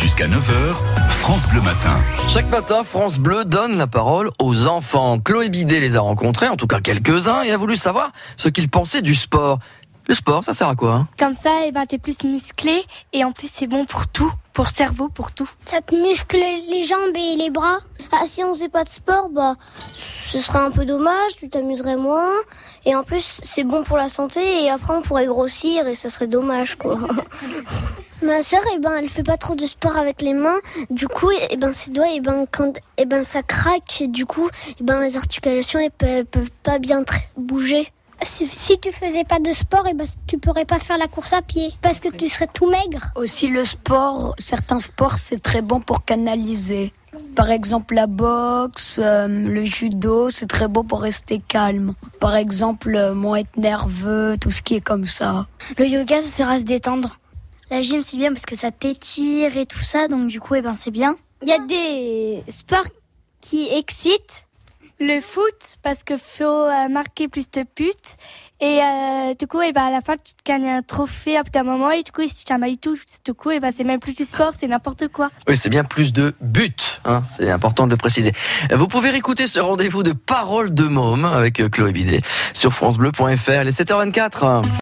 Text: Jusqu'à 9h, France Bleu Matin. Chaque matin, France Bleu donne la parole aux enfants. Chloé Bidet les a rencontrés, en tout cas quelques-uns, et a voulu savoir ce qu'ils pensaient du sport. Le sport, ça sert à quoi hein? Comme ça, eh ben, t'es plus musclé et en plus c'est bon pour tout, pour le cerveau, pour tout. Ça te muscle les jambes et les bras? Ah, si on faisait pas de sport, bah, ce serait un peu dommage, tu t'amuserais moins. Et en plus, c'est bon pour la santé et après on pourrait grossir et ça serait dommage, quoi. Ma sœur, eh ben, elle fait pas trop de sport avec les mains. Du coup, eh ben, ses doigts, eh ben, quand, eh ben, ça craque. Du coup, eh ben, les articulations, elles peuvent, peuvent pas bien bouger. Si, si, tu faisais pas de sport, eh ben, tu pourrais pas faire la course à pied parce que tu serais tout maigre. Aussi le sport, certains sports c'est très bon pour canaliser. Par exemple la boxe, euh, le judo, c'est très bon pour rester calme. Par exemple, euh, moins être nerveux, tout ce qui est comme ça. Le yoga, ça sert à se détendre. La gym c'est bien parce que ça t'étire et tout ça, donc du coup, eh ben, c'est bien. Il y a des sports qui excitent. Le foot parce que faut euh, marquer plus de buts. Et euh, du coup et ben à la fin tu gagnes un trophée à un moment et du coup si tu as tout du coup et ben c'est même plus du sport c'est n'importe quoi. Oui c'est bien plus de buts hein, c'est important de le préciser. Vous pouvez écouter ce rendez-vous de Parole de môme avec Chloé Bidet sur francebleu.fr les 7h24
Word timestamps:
Jusqu'à 0.00 0.26
9h, 0.26 0.74
France 1.08 1.46
Bleu 1.48 1.62
Matin. 1.62 1.96
Chaque 2.28 2.50
matin, 2.50 2.84
France 2.84 3.18
Bleu 3.18 3.46
donne 3.46 3.78
la 3.78 3.86
parole 3.86 4.30
aux 4.38 4.66
enfants. 4.66 5.18
Chloé 5.18 5.48
Bidet 5.48 5.80
les 5.80 5.96
a 5.96 6.00
rencontrés, 6.00 6.48
en 6.48 6.56
tout 6.56 6.66
cas 6.66 6.80
quelques-uns, 6.80 7.40
et 7.40 7.50
a 7.50 7.56
voulu 7.56 7.76
savoir 7.76 8.12
ce 8.36 8.50
qu'ils 8.50 8.68
pensaient 8.68 9.00
du 9.00 9.14
sport. 9.14 9.58
Le 10.06 10.14
sport, 10.14 10.44
ça 10.44 10.52
sert 10.52 10.68
à 10.68 10.74
quoi 10.74 10.94
hein? 10.94 11.08
Comme 11.18 11.32
ça, 11.32 11.50
eh 11.66 11.72
ben, 11.72 11.86
t'es 11.86 11.96
plus 11.96 12.24
musclé 12.24 12.84
et 13.14 13.24
en 13.24 13.32
plus 13.32 13.50
c'est 13.50 13.66
bon 13.66 13.86
pour 13.86 14.06
tout, 14.06 14.30
pour 14.52 14.66
le 14.66 14.70
cerveau, 14.70 15.08
pour 15.08 15.32
tout. 15.32 15.48
Ça 15.64 15.80
te 15.80 15.94
muscle 15.94 16.36
les 16.36 16.84
jambes 16.84 17.16
et 17.16 17.36
les 17.36 17.48
bras? 17.48 17.78
Ah, 18.12 18.26
si 18.26 18.44
on 18.44 18.52
faisait 18.52 18.68
pas 18.68 18.84
de 18.84 18.90
sport, 18.90 19.30
bah, 19.30 19.54
ce 19.94 20.38
serait 20.40 20.58
un 20.58 20.70
peu 20.70 20.84
dommage, 20.84 21.36
tu 21.38 21.48
t'amuserais 21.48 21.96
moins. 21.96 22.34
Et 22.84 22.94
en 22.94 23.02
plus, 23.02 23.40
c'est 23.42 23.64
bon 23.64 23.82
pour 23.82 23.96
la 23.96 24.10
santé 24.10 24.64
et 24.64 24.70
après 24.70 24.94
on 24.94 25.00
pourrait 25.00 25.26
grossir 25.26 25.88
et 25.88 25.94
ça 25.94 26.10
serait 26.10 26.28
dommage, 26.28 26.76
quoi. 26.76 26.98
Ma 28.22 28.42
sœur, 28.42 28.62
eh 28.74 28.78
ben, 28.78 28.94
elle 28.96 29.08
fait 29.08 29.22
pas 29.22 29.36
trop 29.36 29.54
de 29.54 29.66
sport 29.66 29.96
avec 29.96 30.22
les 30.22 30.32
mains. 30.32 30.58
Du 30.90 31.06
coup, 31.06 31.30
eh 31.50 31.56
ben, 31.56 31.72
ses 31.72 31.90
doigts, 31.90 32.08
eh 32.12 32.20
ben, 32.20 32.46
quand, 32.50 32.72
eh 32.96 33.04
ben, 33.04 33.22
ça 33.22 33.42
craque. 33.42 34.04
Du 34.08 34.24
coup, 34.24 34.48
eh 34.80 34.82
ben, 34.82 35.00
les 35.00 35.16
articulations, 35.16 35.78
elles 35.78 35.90
peuvent, 35.90 36.24
peuvent 36.24 36.50
pas 36.62 36.78
bien 36.78 37.04
bouger. 37.36 37.92
Si, 38.24 38.46
si, 38.46 38.78
tu 38.80 38.90
faisais 38.92 39.24
pas 39.24 39.38
de 39.38 39.52
sport, 39.52 39.86
eh 39.88 39.94
ben, 39.94 40.06
tu 40.26 40.38
pourrais 40.38 40.64
pas 40.64 40.78
faire 40.78 40.96
la 40.96 41.06
course 41.06 41.34
à 41.34 41.42
pied 41.42 41.72
parce 41.82 42.00
que 42.00 42.08
tu 42.08 42.28
serais 42.28 42.48
tout 42.52 42.66
maigre. 42.66 43.10
Aussi 43.14 43.48
le 43.48 43.64
sport, 43.64 44.34
certains 44.38 44.80
sports 44.80 45.18
c'est 45.18 45.42
très 45.42 45.60
bon 45.60 45.80
pour 45.80 46.04
canaliser. 46.04 46.94
Par 47.34 47.50
exemple 47.50 47.94
la 47.94 48.06
boxe, 48.06 48.98
euh, 48.98 49.28
le 49.28 49.64
judo, 49.66 50.30
c'est 50.30 50.46
très 50.46 50.68
bon 50.68 50.82
pour 50.82 51.02
rester 51.02 51.42
calme. 51.46 51.94
Par 52.18 52.36
exemple, 52.36 52.94
euh, 52.96 53.14
moins 53.14 53.36
être 53.36 53.56
nerveux, 53.58 54.36
tout 54.40 54.50
ce 54.50 54.62
qui 54.62 54.76
est 54.76 54.80
comme 54.80 55.04
ça. 55.04 55.46
Le 55.78 55.86
yoga, 55.86 56.22
ça 56.22 56.28
sert 56.28 56.48
à 56.48 56.58
se 56.58 56.64
détendre. 56.64 57.18
La 57.70 57.82
gym 57.82 58.02
c'est 58.02 58.16
bien 58.16 58.32
parce 58.32 58.46
que 58.46 58.56
ça 58.56 58.70
t'étire 58.70 59.56
et 59.56 59.66
tout 59.66 59.80
ça, 59.80 60.08
donc 60.08 60.28
du 60.28 60.40
coup, 60.40 60.54
eh 60.54 60.62
ben, 60.62 60.76
c'est 60.76 60.92
bien. 60.92 61.16
Il 61.42 61.48
y 61.48 61.52
a 61.52 61.58
des 61.58 62.44
sports 62.48 62.86
qui 63.40 63.68
excitent. 63.72 64.46
Le 64.98 65.20
foot 65.20 65.76
parce 65.82 66.02
que 66.02 66.16
faut 66.16 66.44
euh, 66.44 66.88
marquer 66.88 67.28
plus 67.28 67.50
de 67.50 67.66
buts. 67.76 67.92
Et 68.62 68.80
euh, 68.82 69.34
du 69.38 69.46
coup 69.46 69.60
et 69.60 69.70
ben 69.70 69.82
à 69.82 69.90
la 69.90 70.00
fin 70.00 70.14
tu 70.14 70.32
gagnes 70.42 70.66
un 70.66 70.80
trophée 70.80 71.36
à 71.36 71.42
un 71.54 71.62
moment 71.62 71.90
et 71.90 72.02
du 72.02 72.10
coup 72.10 72.22
si 72.26 72.46
tu 72.46 72.52
as 72.54 72.58
tout 72.80 72.96
du 73.22 73.34
coup 73.34 73.50
et 73.50 73.60
ben 73.60 73.70
c'est 73.76 73.84
même 73.84 74.00
plus 74.00 74.14
du 74.14 74.24
sport 74.24 74.52
c'est 74.58 74.66
n'importe 74.66 75.08
quoi. 75.08 75.30
Oui 75.46 75.58
c'est 75.58 75.68
bien 75.68 75.84
plus 75.84 76.14
de 76.14 76.34
buts 76.40 76.72
hein, 77.04 77.22
c'est 77.36 77.50
important 77.50 77.84
de 77.84 77.90
le 77.90 77.98
préciser. 77.98 78.32
Vous 78.74 78.88
pouvez 78.88 79.14
écouter 79.14 79.46
ce 79.46 79.60
rendez-vous 79.60 80.02
de 80.02 80.12
Parole 80.12 80.72
de 80.72 80.84
môme 80.84 81.26
avec 81.26 81.68
Chloé 81.70 81.92
Bidet 81.92 82.22
sur 82.54 82.72
francebleu.fr 82.72 83.64
les 83.64 83.72
7h24 83.72 84.62